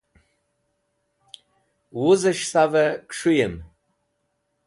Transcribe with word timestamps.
wuz'esh 1.99 2.43
sav'ey 2.53 2.91
kus̃huy'em 3.07 3.55